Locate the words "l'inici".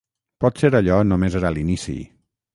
1.59-1.97